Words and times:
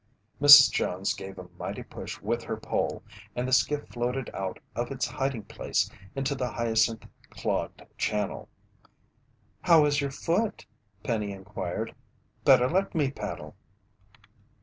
Mrs. 0.41 0.71
Jones 0.71 1.13
gave 1.13 1.37
a 1.37 1.47
mighty 1.59 1.83
push 1.83 2.19
with 2.21 2.41
her 2.45 2.57
pole, 2.57 3.03
and 3.35 3.47
the 3.47 3.53
skiff 3.53 3.87
floated 3.89 4.31
out 4.33 4.57
of 4.75 4.89
its 4.89 5.05
hiding 5.05 5.43
place 5.43 5.91
into 6.15 6.33
the 6.33 6.49
hyacinth 6.49 7.05
clogged 7.29 7.83
channel. 7.99 8.49
"How 9.61 9.85
is 9.85 10.01
your 10.01 10.09
foot?" 10.09 10.65
Penny 11.03 11.31
inquired. 11.31 11.93
"Better 12.43 12.67
let 12.67 12.95
me 12.95 13.11
paddle." 13.11 13.55